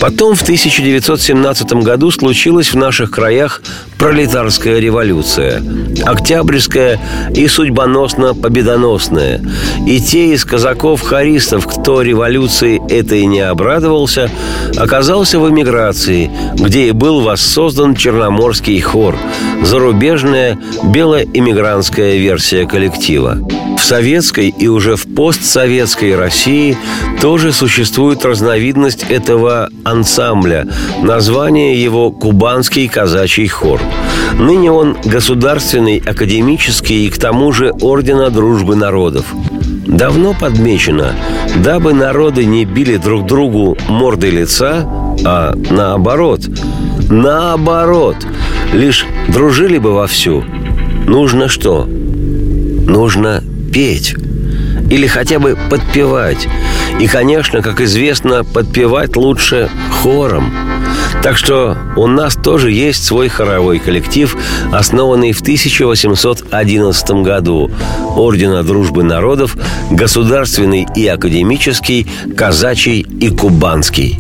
Потом 0.01 0.35
в 0.35 0.43
1917 0.43 1.73
году 1.83 2.11
случилась 2.11 2.73
в 2.73 2.77
наших 2.77 3.11
краях 3.11 3.63
пролетарская 4.01 4.79
революция, 4.79 5.63
октябрьская 6.07 6.99
и 7.35 7.47
судьбоносно 7.47 8.35
победоносная. 8.35 9.43
И 9.87 10.01
те 10.01 10.33
из 10.33 10.47
казаков-харистов, 10.47 11.67
кто 11.67 12.01
революции 12.01 12.81
этой 12.91 13.27
не 13.27 13.41
обрадовался, 13.41 14.31
оказался 14.79 15.39
в 15.39 15.51
эмиграции, 15.51 16.31
где 16.55 16.89
и 16.89 16.93
был 16.93 17.21
воссоздан 17.21 17.95
Черноморский 17.95 18.81
хор, 18.81 19.17
зарубежная 19.63 20.59
белоэмигрантская 20.83 22.17
версия 22.17 22.67
коллектива. 22.67 23.37
В 23.79 23.85
советской 23.85 24.49
и 24.49 24.69
уже 24.69 24.97
в 24.97 25.15
постсоветской 25.15 26.17
России 26.17 26.77
тоже 27.21 27.53
существует 27.53 28.25
разновидность 28.25 29.05
этого 29.09 29.69
ансамбля. 29.85 30.67
Название 31.03 31.83
его 31.83 32.11
«Кубанский 32.11 32.89
казачий 32.89 33.49
хор». 33.49 33.81
Ныне 34.39 34.71
он 34.71 34.97
государственный, 35.05 35.99
академический 35.99 37.07
и 37.07 37.11
к 37.11 37.19
тому 37.19 37.53
же 37.53 37.73
Ордена 37.81 38.31
Дружбы 38.31 38.77
Народов. 38.77 39.27
Давно 39.87 40.35
подмечено, 40.35 41.15
дабы 41.57 41.93
народы 41.93 42.45
не 42.45 42.65
били 42.65 42.97
друг 42.97 43.27
другу 43.27 43.77
морды 43.89 44.31
лица, 44.31 44.89
а 45.25 45.55
наоборот, 45.71 46.49
наоборот, 47.11 48.17
лишь 48.73 49.05
дружили 49.29 49.79
бы 49.79 49.93
вовсю. 49.93 50.45
Нужно 51.07 51.49
что? 51.49 51.87
Нужно 51.87 53.43
петь 53.73 54.15
или 54.91 55.07
хотя 55.07 55.39
бы 55.39 55.57
подпевать. 55.69 56.49
И, 56.99 57.07
конечно, 57.07 57.63
как 57.63 57.81
известно, 57.81 58.45
подпевать 58.45 59.17
лучше 59.17 59.71
хором. 60.03 60.53
Так 61.23 61.37
что 61.37 61.77
у 61.97 62.07
нас 62.07 62.35
тоже 62.35 62.71
есть 62.71 63.05
свой 63.05 63.29
хоровой 63.29 63.79
коллектив, 63.79 64.37
основанный 64.73 65.33
в 65.33 65.41
1811 65.41 67.11
году. 67.23 67.71
Ордена 68.17 68.63
Дружбы 68.63 69.03
Народов, 69.03 69.57
государственный 69.91 70.87
и 70.97 71.07
академический, 71.07 72.07
казачий 72.37 73.01
и 73.01 73.29
кубанский. 73.29 74.19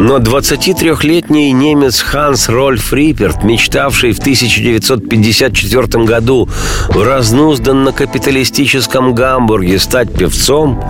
Но 0.00 0.16
23-летний 0.16 1.52
немец 1.52 2.00
Ханс 2.00 2.48
Рольф 2.48 2.92
Риперт, 2.94 3.44
мечтавший 3.44 4.12
в 4.12 4.18
1954 4.18 6.04
году 6.04 6.48
в 6.88 7.02
разнузданно-капиталистическом 7.02 9.12
Гамбурге 9.12 9.78
стать 9.78 10.10
певцом, 10.10 10.82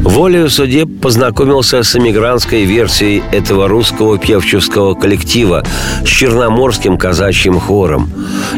волею 0.00 0.48
судеб 0.48 0.88
познакомился 1.02 1.82
с 1.82 1.96
эмигрантской 1.96 2.64
версией 2.64 3.22
этого 3.30 3.68
русского 3.68 4.16
певческого 4.16 4.94
коллектива 4.94 5.62
с 6.02 6.08
черноморским 6.08 6.96
казачьим 6.96 7.60
хором. 7.60 8.10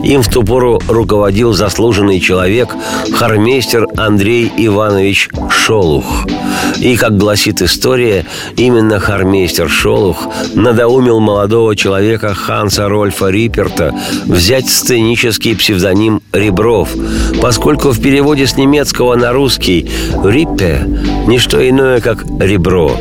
Им 0.05 0.23
в 0.23 0.29
ту 0.29 0.45
пору 0.45 0.81
руководил 0.87 1.55
заслуженный 1.55 2.21
человек, 2.21 2.69
хармейстер 3.13 3.89
Андрей 3.97 4.53
Иванович 4.59 5.29
Шолух. 5.51 6.25
И, 6.77 6.97
как 6.97 7.17
гласит 7.17 7.63
история, 7.63 8.25
именно 8.57 9.01
хармейстер 9.01 9.69
Шолух 9.69 9.88
надоумил 10.55 11.18
молодого 11.18 11.74
человека 11.74 12.35
Ханса 12.35 12.88
Рольфа 12.88 13.29
Риперта 13.29 13.94
взять 14.27 14.68
сценический 14.68 15.57
псевдоним 15.57 16.20
Ребров, 16.33 16.90
поскольку 17.40 17.90
в 17.90 18.03
переводе 18.03 18.46
с 18.46 18.57
немецкого 18.57 19.14
на 19.14 19.33
русский 19.33 19.90
«Риппе»– 20.22 20.83
не 21.27 21.38
что 21.38 21.66
иное, 21.66 22.01
как 22.01 22.24
«ребро». 22.38 22.96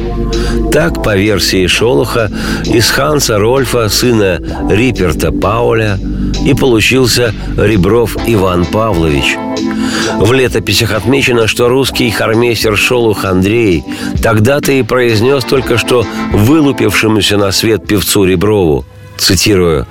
Так, 0.72 1.04
по 1.04 1.16
версии 1.16 1.66
Шолуха, 1.68 2.32
из 2.66 2.90
Ханса 2.90 3.38
Рольфа, 3.38 3.90
сына 3.90 4.40
Риперта 4.70 5.32
Пауля, 5.32 5.98
и 6.46 6.54
получился 6.54 7.34
Ребров 7.58 8.18
Иван 8.28 8.66
Павлович. 8.66 9.38
В 10.20 10.34
летописях 10.34 10.92
отмечено, 10.94 11.48
что 11.48 11.70
русский 11.70 12.10
хармейстер 12.12 12.78
Шолух 12.78 13.26
Андрей 13.26 13.84
тогда-то 14.22 14.72
и 14.72 14.84
произнес 14.84 15.44
только 15.44 15.78
что 15.78 16.06
вылупившемуся 16.34 17.38
на 17.38 17.52
свет 17.52 17.88
певцу 17.88 18.26
Реброву, 18.26 18.86
цитирую, 19.18 19.88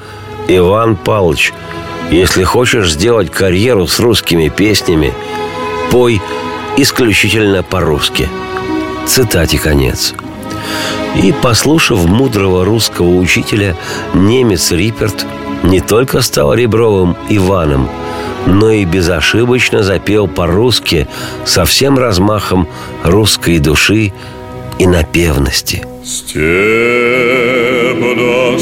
«Иван 0.49 0.97
Павлович, 0.97 1.53
если 2.11 2.45
хочешь 2.45 2.93
сделать 2.93 3.31
карьеру 3.31 3.87
с 3.87 3.99
русскими 3.99 4.49
песнями, 4.49 5.12
пой 5.91 6.21
исключительно 6.77 7.62
по-русски». 7.62 8.29
Цитате 9.07 9.59
конец. 9.59 10.15
И, 11.22 11.32
послушав 11.32 12.06
мудрого 12.06 12.64
русского 12.64 13.16
учителя, 13.16 13.76
немец 14.14 14.70
Риперт 14.70 15.26
не 15.62 15.80
только 15.80 16.20
стал 16.20 16.54
Ребровым 16.54 17.16
Иваном, 17.28 17.88
но 18.46 18.70
и 18.70 18.85
безошибочно 18.85 19.82
запел 19.82 20.28
по-русски 20.28 21.09
со 21.44 21.64
всем 21.64 21.98
размахом 21.98 22.68
русской 23.02 23.59
души 23.59 24.12
и 24.78 24.87
напевности. 24.87 25.87
Степь 26.04 27.46
да 28.16 28.56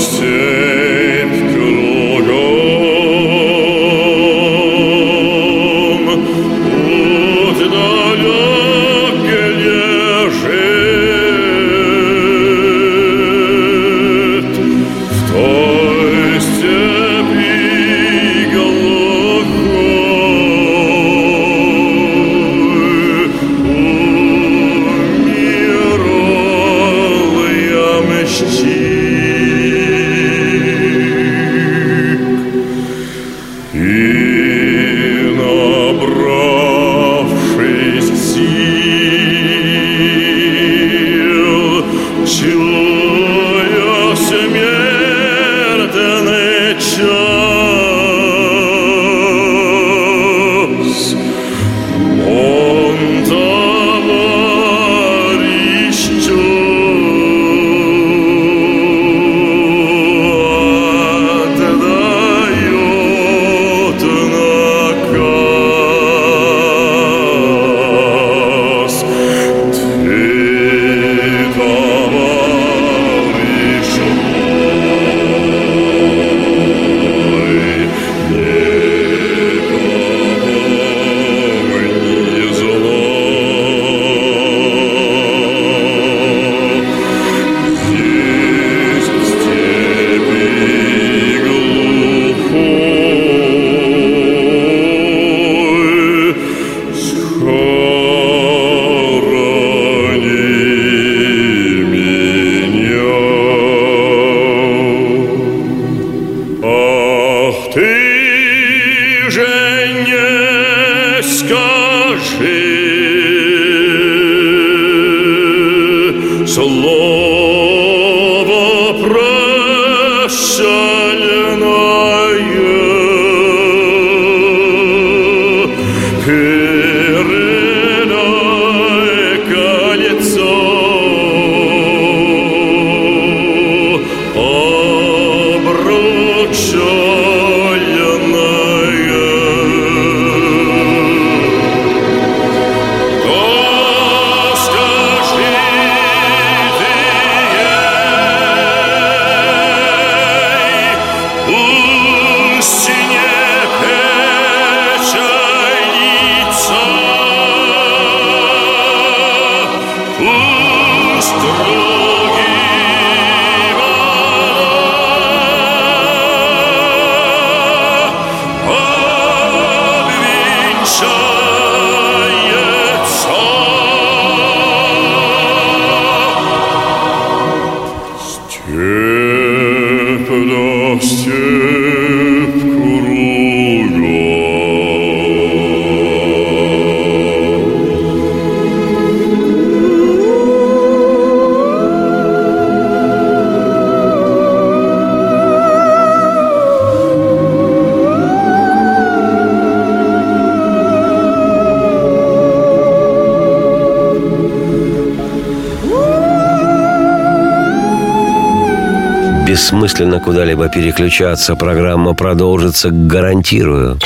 бессмысленно 209.74 210.20
куда-либо 210.20 210.68
переключаться. 210.68 211.56
Программа 211.56 212.14
продолжится, 212.14 212.90
гарантирую. 212.90 213.98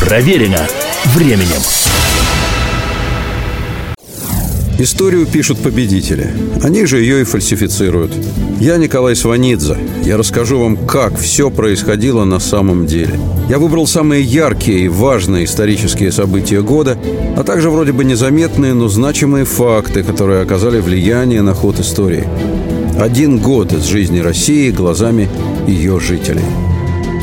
Проверено 0.00 0.66
временем. 1.14 1.62
Историю 4.78 5.26
пишут 5.26 5.58
победители. 5.62 6.30
Они 6.62 6.84
же 6.86 7.00
ее 7.00 7.22
и 7.22 7.24
фальсифицируют. 7.24 8.12
Я 8.60 8.76
Николай 8.76 9.16
Сванидзе. 9.16 9.78
Я 10.02 10.16
расскажу 10.16 10.58
вам, 10.58 10.76
как 10.76 11.16
все 11.18 11.50
происходило 11.50 12.24
на 12.24 12.40
самом 12.40 12.86
деле. 12.86 13.18
Я 13.48 13.58
выбрал 13.58 13.86
самые 13.86 14.22
яркие 14.22 14.80
и 14.80 14.88
важные 14.88 15.44
исторические 15.44 16.10
события 16.10 16.62
года, 16.62 16.98
а 17.36 17.44
также 17.44 17.70
вроде 17.70 17.92
бы 17.92 18.04
незаметные, 18.04 18.74
но 18.74 18.88
значимые 18.88 19.44
факты, 19.44 20.02
которые 20.02 20.42
оказали 20.42 20.80
влияние 20.80 21.42
на 21.42 21.54
ход 21.54 21.78
истории. 21.78 22.24
Один 22.98 23.38
год 23.38 23.72
из 23.72 23.84
жизни 23.86 24.20
России 24.20 24.70
глазами 24.70 25.28
ее 25.66 25.98
жителей. 25.98 26.44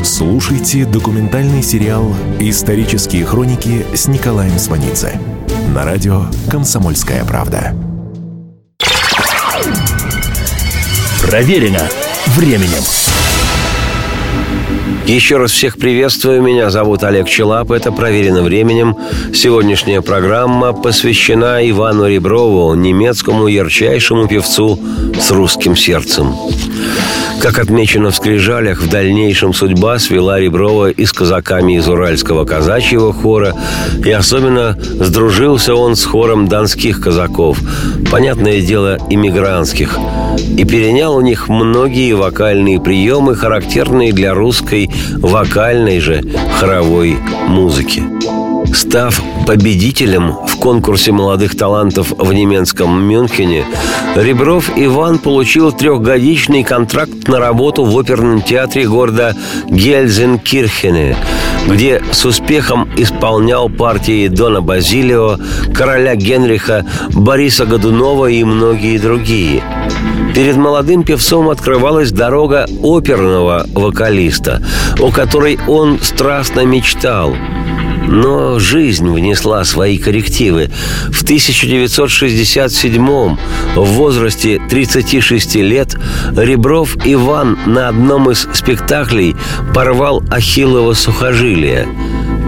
Слушайте 0.02 0.84
документальный 0.84 1.62
сериал 1.62 2.14
«Исторические 2.38 3.24
хроники» 3.24 3.86
с 3.94 4.08
Николаем 4.08 4.58
Сванидзе 4.58 5.20
на 5.74 5.84
радио 5.84 6.24
«Комсомольская 6.50 7.24
правда». 7.24 7.74
Проверено 11.22 11.88
временем. 12.36 12.82
Еще 15.06 15.38
раз 15.38 15.50
всех 15.50 15.76
приветствую. 15.76 16.40
Меня 16.40 16.70
зовут 16.70 17.02
Олег 17.02 17.28
Челап. 17.28 17.72
Это 17.72 17.90
«Проверено 17.90 18.42
временем». 18.42 18.96
Сегодняшняя 19.34 20.02
программа 20.02 20.72
посвящена 20.72 21.68
Ивану 21.68 22.06
Реброву, 22.06 22.74
немецкому 22.74 23.48
ярчайшему 23.48 24.28
певцу 24.28 24.78
с 25.30 25.32
русским 25.32 25.76
сердцем. 25.76 26.34
Как 27.40 27.60
отмечено 27.60 28.10
в 28.10 28.16
скрижалях, 28.16 28.82
в 28.82 28.90
дальнейшем 28.90 29.54
судьба 29.54 30.00
свела 30.00 30.40
Реброва 30.40 30.90
и 30.90 31.06
с 31.06 31.12
казаками 31.12 31.76
из 31.76 31.88
Уральского 31.88 32.44
казачьего 32.44 33.12
хора, 33.12 33.54
и 34.04 34.10
особенно 34.10 34.76
сдружился 34.80 35.76
он 35.76 35.94
с 35.94 36.04
хором 36.04 36.48
донских 36.48 37.00
казаков, 37.00 37.60
понятное 38.10 38.60
дело, 38.60 38.98
иммигрантских, 39.08 39.96
и 40.56 40.64
перенял 40.64 41.14
у 41.14 41.20
них 41.20 41.48
многие 41.48 42.12
вокальные 42.14 42.80
приемы, 42.80 43.36
характерные 43.36 44.12
для 44.12 44.34
русской 44.34 44.90
вокальной 45.18 46.00
же 46.00 46.24
хоровой 46.58 47.18
музыки. 47.46 48.02
Став 48.72 49.20
победителем 49.46 50.34
в 50.46 50.56
конкурсе 50.56 51.12
молодых 51.12 51.56
талантов 51.56 52.12
в 52.16 52.32
немецком 52.32 53.02
Мюнхене, 53.02 53.64
Ребров 54.14 54.70
Иван 54.76 55.18
получил 55.18 55.72
трехгодичный 55.72 56.62
контракт 56.62 57.28
на 57.28 57.38
работу 57.38 57.84
в 57.84 57.98
оперном 57.98 58.42
театре 58.42 58.86
города 58.86 59.34
Гельзенкирхене, 59.68 61.16
где 61.68 62.02
с 62.12 62.24
успехом 62.24 62.88
исполнял 62.96 63.68
партии 63.68 64.28
Дона 64.28 64.60
Базилио, 64.60 65.36
короля 65.74 66.14
Генриха, 66.14 66.86
Бориса 67.10 67.66
Годунова 67.66 68.26
и 68.26 68.44
многие 68.44 68.98
другие. 68.98 69.62
Перед 70.34 70.56
молодым 70.56 71.02
певцом 71.02 71.48
открывалась 71.48 72.12
дорога 72.12 72.66
оперного 72.82 73.66
вокалиста, 73.74 74.62
о 75.00 75.10
которой 75.10 75.58
он 75.66 75.98
страстно 76.00 76.64
мечтал– 76.64 77.34
но 78.10 78.58
жизнь 78.58 79.08
внесла 79.08 79.64
свои 79.64 79.96
коррективы. 79.96 80.70
В 81.10 81.22
1967 81.22 83.06
в 83.06 83.84
возрасте 83.84 84.60
36 84.68 85.54
лет 85.56 85.96
Ребров 86.36 86.96
Иван 87.04 87.58
на 87.66 87.88
одном 87.88 88.30
из 88.30 88.48
спектаклей 88.52 89.36
порвал 89.74 90.22
ахиллово 90.30 90.94
сухожилие, 90.94 91.88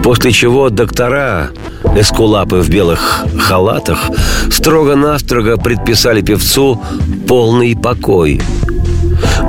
после 0.03 0.31
чего 0.33 0.69
доктора, 0.69 1.51
эскулапы 1.95 2.57
в 2.57 2.69
белых 2.69 3.25
халатах, 3.39 4.09
строго-настрого 4.51 5.55
предписали 5.55 6.21
певцу 6.21 6.81
полный 7.27 7.75
покой– 7.75 8.41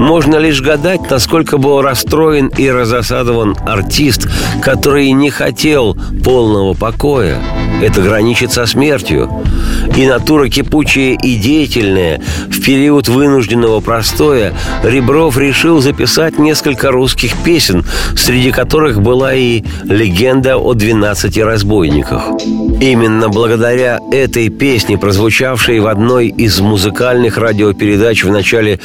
можно 0.01 0.37
лишь 0.37 0.61
гадать, 0.61 1.11
насколько 1.11 1.59
был 1.59 1.83
расстроен 1.83 2.49
и 2.49 2.71
разосадован 2.71 3.57
артист, 3.67 4.29
который 4.63 5.11
не 5.13 5.31
хотел 5.31 5.97
полного 6.25 6.75
покоя. 6.75 7.39
Это 7.83 8.01
граничит 8.01 8.53
со 8.53 8.67
смертью. 8.67 9.31
И 9.97 10.07
натура 10.07 10.49
кипучая 10.49 11.15
и 11.15 11.37
деятельная, 11.37 12.21
в 12.49 12.63
период 12.63 13.09
вынужденного 13.09 13.81
простоя 13.81 14.55
Ребров 14.83 15.37
решил 15.37 15.81
записать 15.81 16.39
несколько 16.39 16.91
русских 16.91 17.37
песен, 17.45 17.85
среди 18.17 18.51
которых 18.51 19.03
была 19.03 19.35
и 19.35 19.63
легенда 19.85 20.57
о 20.57 20.75
двенадцати 20.75 21.41
разбойниках. 21.41 22.25
Именно 22.81 23.29
благодаря 23.29 24.01
этой 24.11 24.49
песне, 24.49 24.97
прозвучавшей 24.97 25.81
в 25.81 25.87
одной 25.87 26.29
из 26.29 26.61
музыкальных 26.61 27.37
радиопередач 27.39 28.25
в 28.25 28.31
начале 28.31 28.81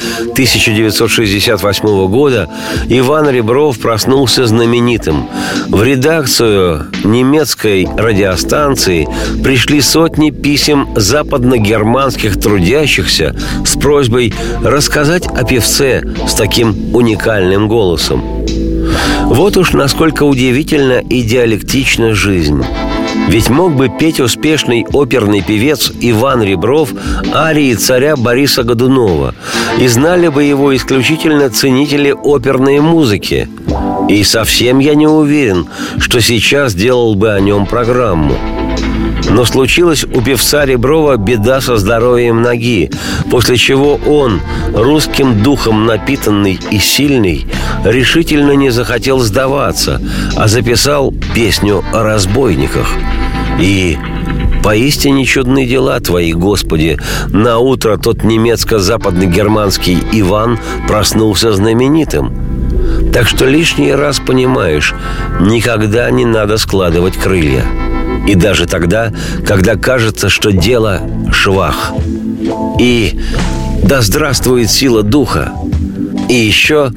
1968 1.00 2.08
года, 2.08 2.48
Иван 2.88 3.30
Ребров 3.30 3.78
проснулся 3.78 4.46
знаменитым. 4.46 5.28
В 5.68 5.82
редакцию 5.82 6.88
немецкой 7.04 7.88
радиостанции 7.96 9.08
пришли 9.42 9.80
сотни 9.80 10.30
писем 10.30 10.88
западно-германских 10.96 12.38
трудящихся 12.38 13.34
с 13.64 13.76
просьбой 13.76 14.34
рассказать 14.62 15.26
о 15.26 15.44
певце 15.44 16.02
с 16.28 16.34
таким 16.34 16.94
уникальным 16.94 17.66
голосом. 17.66 18.22
Вот 19.24 19.56
уж 19.56 19.72
насколько 19.72 20.24
удивительна 20.24 20.98
и 20.98 21.22
диалектична 21.22 22.14
жизнь. 22.14 22.62
Ведь 23.30 23.48
мог 23.48 23.76
бы 23.76 23.88
петь 23.88 24.18
успешный 24.18 24.84
оперный 24.92 25.40
певец 25.40 25.92
Иван 26.00 26.42
Ребров 26.42 26.92
арии 27.32 27.74
царя 27.74 28.16
Бориса 28.16 28.64
Годунова, 28.64 29.36
и 29.78 29.86
знали 29.86 30.26
бы 30.26 30.42
его 30.42 30.74
исключительно 30.74 31.48
ценители 31.48 32.12
оперной 32.12 32.80
музыки. 32.80 33.48
И 34.08 34.24
совсем 34.24 34.80
я 34.80 34.96
не 34.96 35.06
уверен, 35.06 35.68
что 35.98 36.20
сейчас 36.20 36.74
делал 36.74 37.14
бы 37.14 37.30
о 37.30 37.38
нем 37.38 37.66
программу. 37.66 38.34
Но 39.30 39.44
случилась 39.44 40.04
у 40.04 40.20
певца 40.20 40.66
Реброва 40.66 41.16
беда 41.16 41.60
со 41.60 41.76
здоровьем 41.76 42.42
ноги, 42.42 42.90
после 43.30 43.56
чего 43.56 43.94
он, 44.06 44.40
русским 44.74 45.42
духом 45.42 45.86
напитанный 45.86 46.58
и 46.70 46.78
сильный, 46.78 47.46
решительно 47.84 48.52
не 48.52 48.70
захотел 48.70 49.20
сдаваться, 49.20 50.00
а 50.36 50.48
записал 50.48 51.12
песню 51.34 51.84
о 51.92 52.02
разбойниках. 52.02 52.88
И 53.60 53.96
Поистине 54.62 55.24
чудные 55.24 55.66
дела 55.66 55.98
твои, 56.00 56.34
Господи. 56.34 56.98
На 57.28 57.58
утро 57.58 57.96
тот 57.96 58.24
немецко-западно-германский 58.24 59.98
Иван 60.12 60.58
проснулся 60.86 61.52
знаменитым. 61.52 63.10
Так 63.12 63.26
что 63.26 63.46
лишний 63.46 63.92
раз 63.94 64.20
понимаешь, 64.20 64.94
никогда 65.40 66.10
не 66.10 66.26
надо 66.26 66.58
складывать 66.58 67.16
крылья. 67.16 67.64
И 68.26 68.34
даже 68.34 68.66
тогда, 68.66 69.12
когда 69.46 69.76
кажется, 69.76 70.28
что 70.28 70.52
дело 70.52 71.02
швах. 71.32 71.92
И 72.78 73.20
да 73.82 74.02
здравствует 74.02 74.70
сила 74.70 75.02
духа. 75.02 75.52
И 76.28 76.34
еще 76.34 76.92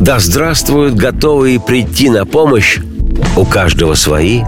да 0.00 0.18
здравствуют 0.18 0.94
готовые 0.94 1.60
прийти 1.60 2.10
на 2.10 2.24
помощь 2.24 2.78
у 3.36 3.44
каждого 3.44 3.94
свои 3.94 4.42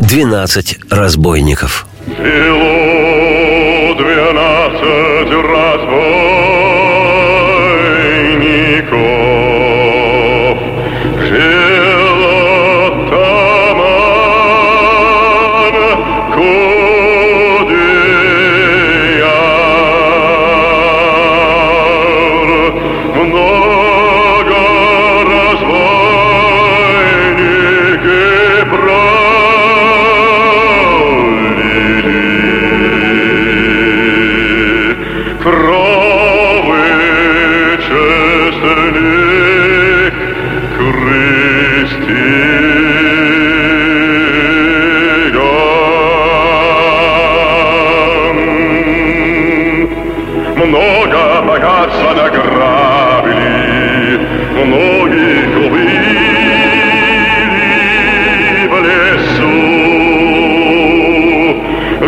двенадцать 0.00 0.78
разбойников. 0.90 1.86
Село 2.06 3.94
двенадцать 3.94 5.32
разбойников 5.32 6.17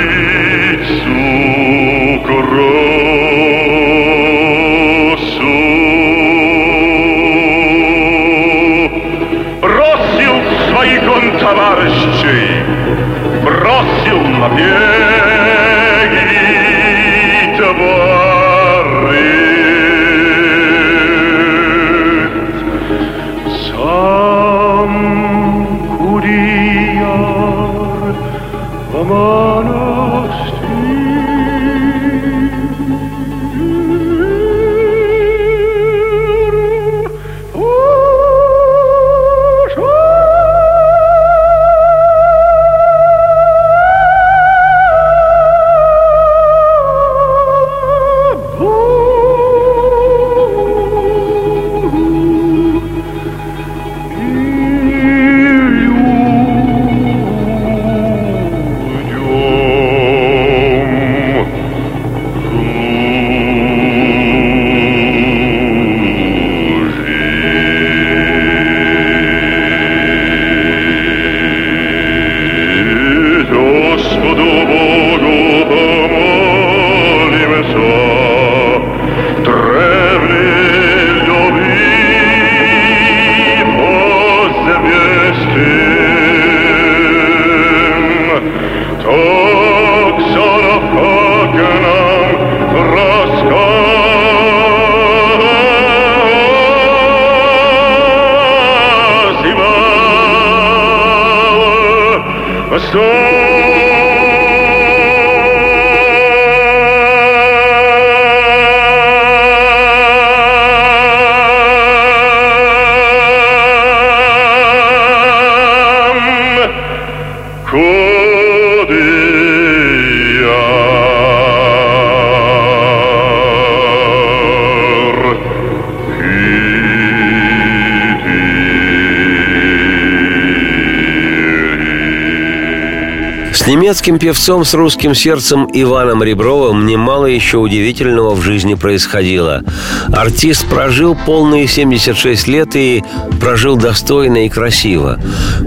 немецким 133.93 134.19
певцом 134.19 134.65
с 134.65 134.73
русским 134.73 135.15
сердцем 135.15 135.69
Иваном 135.71 136.23
Ребровым 136.23 136.87
немало 136.87 137.27
еще 137.27 137.59
удивительного 137.59 138.35
в 138.35 138.41
жизни 138.41 138.73
происходило. 138.73 139.63
Артист 140.11 140.67
прожил 140.67 141.15
полные 141.15 141.69
76 141.69 142.49
лет 142.49 142.75
и 142.75 143.05
прожил 143.39 143.77
достойно 143.77 144.47
и 144.47 144.49
красиво, 144.49 145.21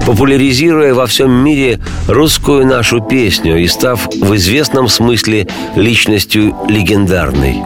популяризируя 0.08 0.96
во 0.96 1.06
всем 1.06 1.32
мире 1.32 1.80
русскую 2.08 2.66
нашу 2.66 3.00
песню 3.00 3.60
и 3.60 3.68
став 3.68 4.08
в 4.08 4.36
известном 4.36 4.88
смысле 4.90 5.48
личностью 5.76 6.56
легендарной. 6.68 7.62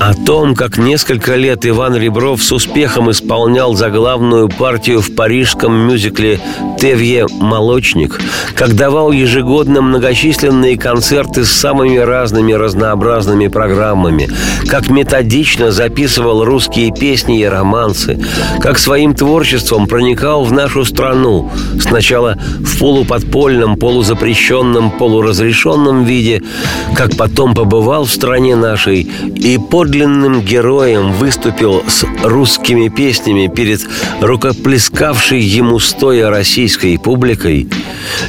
О 0.00 0.14
том, 0.14 0.54
как 0.54 0.78
несколько 0.78 1.34
лет 1.34 1.66
Иван 1.66 1.96
Ребров 1.96 2.40
с 2.40 2.52
успехом 2.52 3.10
исполнял 3.10 3.74
заглавную 3.74 4.48
партию 4.48 5.00
в 5.00 5.12
парижском 5.16 5.74
мюзикле 5.74 6.38
«Тевье 6.80 7.26
Молочник», 7.28 8.20
как 8.54 8.76
давал 8.76 9.10
ежегодно 9.10 9.82
многочисленные 9.82 10.78
концерты 10.78 11.44
с 11.44 11.50
самыми 11.50 11.96
разными 11.96 12.52
разнообразными 12.52 13.48
программами, 13.48 14.30
как 14.68 14.88
методично 14.88 15.72
записывал 15.72 16.44
русские 16.44 16.92
песни 16.92 17.40
и 17.40 17.44
романсы, 17.44 18.24
как 18.60 18.78
своим 18.78 19.14
творчеством 19.14 19.88
проникал 19.88 20.44
в 20.44 20.52
нашу 20.52 20.84
страну, 20.84 21.50
сначала 21.80 22.38
в 22.60 22.78
полуподпольном, 22.78 23.76
полузапрещенном, 23.76 24.92
полуразрешенном 24.92 26.04
виде, 26.04 26.40
как 26.94 27.16
потом 27.16 27.54
побывал 27.54 28.04
в 28.04 28.12
стране 28.12 28.54
нашей 28.54 29.02
и 29.34 29.58
подлинным 29.88 30.42
героем 30.42 31.12
выступил 31.12 31.82
с 31.88 32.04
русскими 32.22 32.88
песнями 32.88 33.46
перед 33.46 33.80
рукоплескавшей 34.20 35.40
ему 35.40 35.78
стоя 35.78 36.28
российской 36.28 36.98
публикой, 36.98 37.70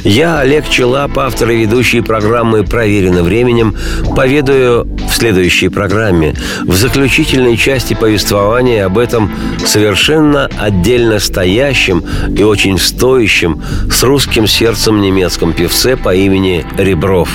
я, 0.02 0.38
Олег 0.38 0.70
Челап, 0.70 1.18
автор 1.18 1.50
и 1.50 1.58
ведущий 1.58 2.00
программы 2.00 2.64
«Проверено 2.64 3.22
временем», 3.22 3.76
поведаю 4.16 4.88
в 5.06 5.14
следующей 5.14 5.68
программе, 5.68 6.34
в 6.62 6.74
заключительной 6.74 7.58
части 7.58 7.92
повествования 7.92 8.86
об 8.86 8.96
этом 8.96 9.30
совершенно 9.66 10.48
отдельно 10.58 11.18
стоящем 11.18 12.02
и 12.34 12.42
очень 12.42 12.78
стоящем 12.78 13.62
с 13.90 14.02
русским 14.02 14.46
сердцем 14.46 15.02
немецком 15.02 15.52
певце 15.52 15.98
по 15.98 16.14
имени 16.14 16.64
Ребров. 16.78 17.28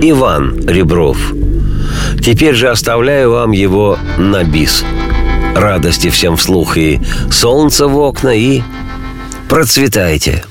Иван 0.00 0.66
Ребров. 0.66 1.34
Теперь 2.22 2.54
же 2.54 2.68
оставляю 2.68 3.32
вам 3.32 3.52
его 3.52 3.98
на 4.18 4.44
бис. 4.44 4.84
Радости 5.54 6.10
всем 6.10 6.36
вслух 6.36 6.76
и 6.76 7.00
солнце 7.30 7.86
в 7.86 7.98
окна, 7.98 8.34
и 8.34 8.62
процветайте. 9.48 10.44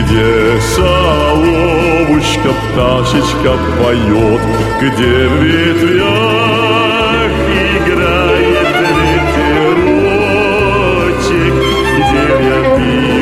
Где 0.00 0.60
соловушка, 0.60 2.50
пташечка 2.72 3.52
поет, 3.78 4.42
где 4.80 5.14
в 5.28 5.30
ветвях 5.42 7.32
играет 7.76 8.70
ветерочек, 8.80 9.94
где 11.96 12.22
рябинушка 12.40 13.14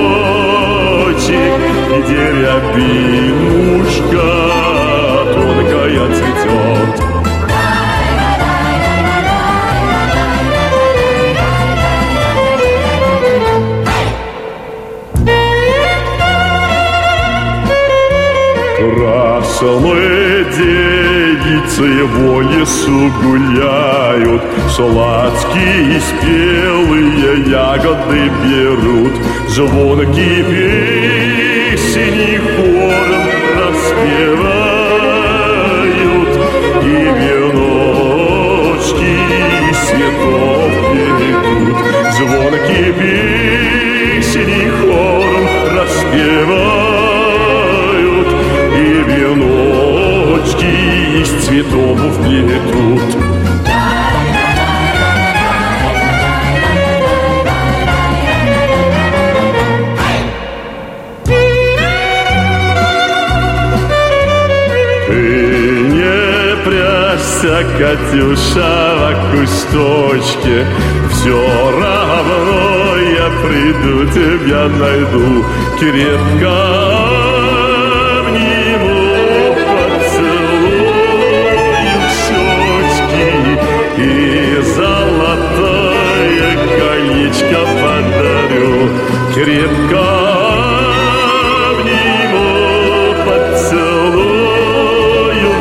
где 2.06 2.24
рябинушка 2.42 4.28
тонкая 5.34 6.06
цветет. 6.16 7.23
Красные 19.64 20.44
девицы 20.58 21.84
его 21.84 22.42
лесу 22.42 23.10
гуляют, 23.24 24.44
Сладкие 24.70 26.02
спелые 26.02 27.50
ягоды 27.50 28.30
берут, 28.44 29.14
Звонкие 29.48 30.44
песни 31.74 32.42
хором 32.58 33.24
распевают. 33.58 34.64
и 36.84 36.86
веночки 37.22 39.16
цветов 39.88 40.72
плетут. 40.92 41.78
Звонкие 42.18 42.90
песни 43.00 44.64
хором 44.82 45.46
распевают, 45.72 46.84
и 48.76 48.78
веночки 49.08 49.53
из 50.44 51.46
цветов 51.46 52.00
плетут. 52.24 53.02
Ты 65.08 65.20
не 65.90 66.56
прячься, 66.66 67.66
Катюша, 67.78 69.12
в 69.12 69.32
кусточке 69.32 70.66
Все 71.12 71.72
равно 71.80 72.98
я 72.98 73.30
приду, 73.44 74.06
тебя 74.12 74.68
найду 74.68 75.46
Крепко 75.80 77.13
колечко 87.34 87.66
подарю 87.82 88.90
Крепко 89.34 90.06
обниму, 91.72 93.16
поцелую 93.26 94.72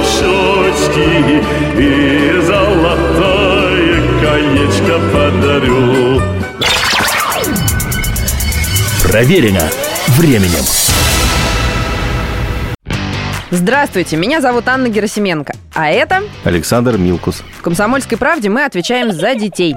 в 0.00 0.02
щечки 0.04 1.10
И 1.78 1.82
золотое 2.46 3.94
колечко 4.20 4.94
подарю 5.12 6.20
Проверено 9.02 9.68
временем. 10.16 10.64
Здравствуйте, 13.50 14.16
меня 14.16 14.40
зовут 14.40 14.66
Анна 14.66 14.88
Герасименко. 14.88 15.52
А 15.74 15.90
это 15.90 16.22
Александр 16.44 16.96
Милкус. 16.96 17.42
в 17.58 17.60
«Комсомольской 17.60 18.16
правде» 18.16 18.48
мы 18.48 18.64
отвечаем 18.64 19.12
за 19.12 19.34
детей. 19.34 19.76